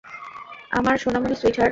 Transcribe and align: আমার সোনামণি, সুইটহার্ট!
আমার 0.71 0.95
সোনামণি, 0.97 1.35
সুইটহার্ট! 1.35 1.69